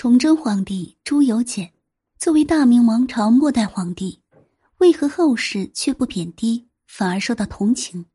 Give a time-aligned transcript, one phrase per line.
[0.00, 1.74] 崇祯皇帝朱由检
[2.16, 4.22] 作为大明王朝末代皇帝，
[4.78, 8.06] 为何后世却不贬低，反而受到同情？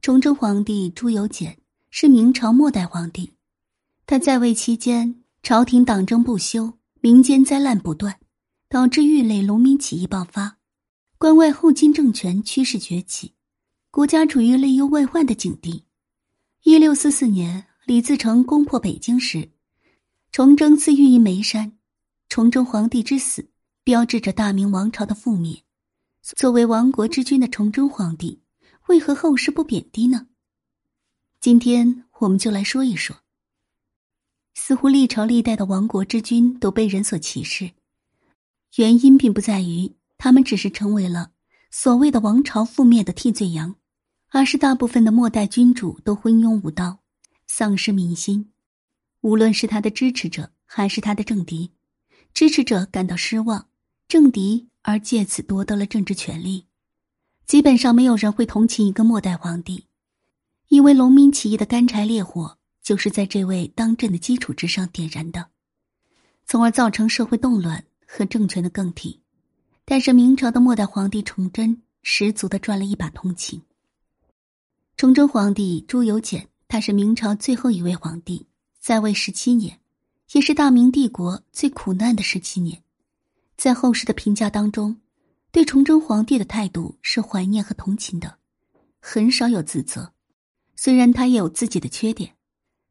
[0.00, 1.58] 崇祯皇帝朱由检
[1.90, 3.32] 是明朝末代皇帝，
[4.06, 8.20] 他在位期间，朝廷党争不休，民间灾难不断，
[8.68, 10.58] 导致域内农民起义爆发，
[11.18, 13.34] 关外后金政权趋势崛起，
[13.90, 15.86] 国家处于内忧外患的境地。
[16.62, 17.64] 一六四四年。
[17.88, 19.50] 李自成攻破北京时，
[20.30, 21.78] 崇祯赐御于眉山。
[22.28, 23.48] 崇祯皇帝之死，
[23.82, 25.62] 标志着大明王朝的覆灭。
[26.20, 28.42] 作为亡国之君的崇祯皇帝，
[28.88, 30.26] 为何后世不贬低呢？
[31.40, 33.16] 今天我们就来说一说。
[34.54, 37.70] 似乎历朝历代的亡国之君都被人所歧视，
[38.76, 41.30] 原因并不在于他们只是成为了
[41.70, 43.76] 所谓的王朝覆灭的替罪羊，
[44.28, 46.98] 而是大部分的末代君主都昏庸无道。
[47.48, 48.52] 丧失民心，
[49.22, 51.72] 无论是他的支持者还是他的政敌，
[52.32, 53.66] 支持者感到失望，
[54.06, 56.66] 政敌而借此夺得了政治权利。
[57.46, 59.86] 基本上没有人会同情一个末代皇帝，
[60.68, 65.48] 因为农民起义的干柴烈火就是在这位当政的基础之上点燃的，
[66.46, 69.20] 从而造成社会动乱和政权的更替。
[69.86, 73.62] 但是明朝的末代皇帝崇祯十足的赚了一把同情。
[74.98, 76.46] 崇祯皇帝朱由检。
[76.68, 78.46] 他是明朝最后一位皇帝，
[78.78, 79.80] 在位十七年，
[80.32, 82.82] 也是大明帝国最苦难的十七年。
[83.56, 85.00] 在后世的评价当中，
[85.50, 88.36] 对崇祯皇帝的态度是怀念和同情的，
[89.00, 90.12] 很少有自责。
[90.76, 92.34] 虽然他也有自己的缺点，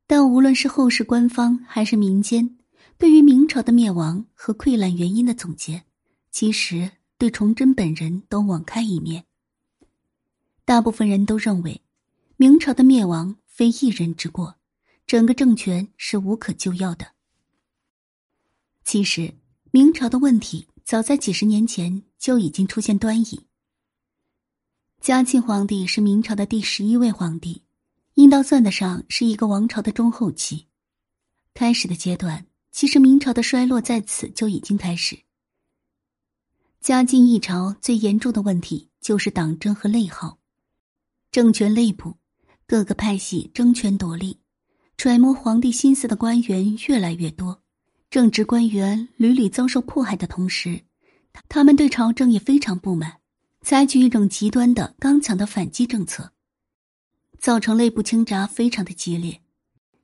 [0.08, 2.58] 但无论是后世官方还是民间，
[2.98, 5.84] 对于明朝的灭亡和溃烂原因的总结，
[6.32, 6.90] 其实
[7.20, 9.26] 对崇祯本人都网开一面。
[10.66, 11.84] 大部分人都认为，
[12.38, 13.36] 明朝的灭亡。
[13.58, 14.60] 非一人之过，
[15.08, 17.14] 整个政权是无可救药的。
[18.84, 19.34] 其实，
[19.72, 23.48] 明朝的问题早在几十年前就已经出现端倪。
[25.02, 27.64] 嘉庆皇帝是明朝的第十一位皇帝，
[28.14, 30.68] 应当算得上是一个王朝的中后期。
[31.56, 35.18] 开始的阶段，其实明朝的衰落在此就已经开始。
[36.80, 40.38] 嘉靖一朝最严重的问题就是党争和内耗，
[41.32, 42.18] 政权内部。
[42.70, 44.40] 各个派系争权夺利，
[44.98, 47.64] 揣摩皇帝心思的官员越来越多，
[48.10, 50.82] 正直官员屡屡遭受迫害的同时，
[51.48, 53.22] 他们对朝政也非常不满，
[53.62, 56.34] 采取一种极端的刚强的反击政策，
[57.40, 59.42] 造成内部倾轧非常的激烈，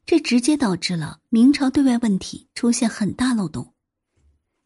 [0.06, 3.74] 这直接导致了明朝对外问题出现很大漏洞。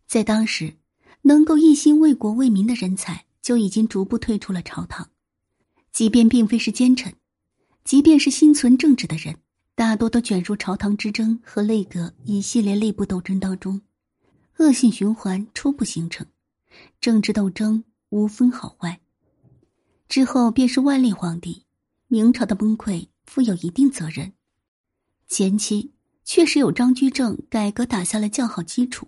[0.05, 0.77] 在当时，
[1.23, 5.09] 能够一心为国为民的人才就已经逐步退出了朝堂，
[5.91, 7.11] 即便并非是奸臣。
[7.87, 9.37] 即便是心存正直的人，
[9.73, 13.79] 大多都卷入朝堂之争和内阁一系列内部斗争当中，
[14.57, 16.27] 恶性循环初步形成，
[16.99, 18.99] 政治斗争无分好坏。
[20.09, 21.63] 之后便是万历皇帝，
[22.09, 24.33] 明朝的崩溃负有一定责任。
[25.29, 25.93] 前期
[26.25, 29.07] 确实有张居正改革打下了较好基础，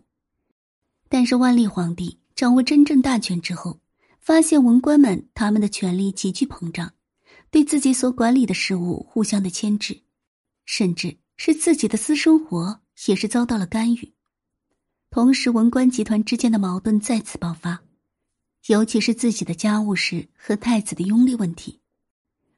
[1.09, 3.81] 但是万历皇帝掌握真正大权之后，
[4.21, 6.93] 发现文官们他们的权力急剧膨胀。
[7.51, 10.01] 对自己所管理的事物互相的牵制，
[10.65, 14.13] 甚至是自己的私生活也是遭到了干预。
[15.09, 17.81] 同时，文官集团之间的矛盾再次爆发，
[18.67, 21.79] 尤其是自己的家务事和太子的拥立问题，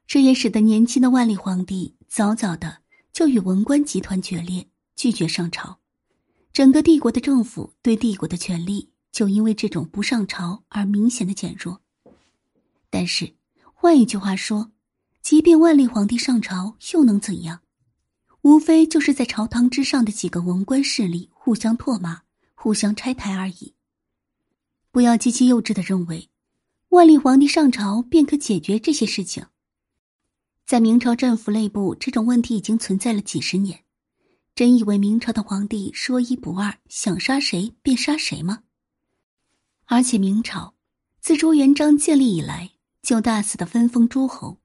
[0.06, 2.82] 这也使得年轻的万历皇帝早早的
[3.14, 5.78] 就与文官集团决裂，拒绝上朝。
[6.52, 11.80] 整个帝国的政府对帝国的权力就因为这种不上朝而明显的减弱。
[12.90, 13.34] 但是，
[13.72, 14.71] 换一句话说。
[15.22, 17.60] 即便万历皇帝上朝，又能怎样？
[18.42, 22.22] 无非就是在朝堂之上的几个文官势力互相唾骂、
[22.54, 23.74] 互相拆台而已。
[24.90, 26.28] 不要极其幼稚的认为，
[26.88, 29.46] 万历皇帝上朝便可解决这些事情。
[30.66, 33.84] 在明朝政府内部，这种问题已经存在了几十年。
[34.54, 38.64] 真以为明朝的皇帝说一不二，想杀谁便杀谁吗？
[39.84, 40.74] 而且明朝
[41.20, 42.72] 自朱元璋建立以来，
[43.02, 44.58] 就大肆的分封诸侯。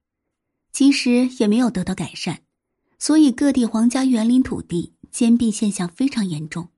[0.78, 2.42] 其实也没有得到改善，
[3.00, 6.70] 所以各地皇家园林土地兼并现象非常严重，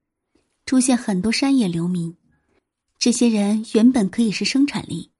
[0.65, 2.15] 出现很多山野流民。
[2.97, 5.11] 这些人原本可以是生产力，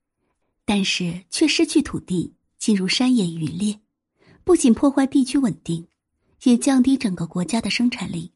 [0.64, 3.82] 但是却失去土地，进入山野渔猎，
[4.46, 5.86] 不仅破坏地区稳定，
[6.44, 8.32] 也降低整个国家的生产力，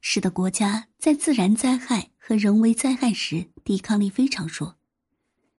[0.00, 4.78] 使得国家在自然灾害和人为灾害时抵抗力非常弱。